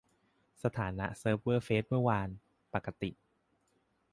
[0.63, 2.27] สถานะเซิร์ฟเวอร์เฟซเมื่อวาน:
[2.73, 3.09] ปกติ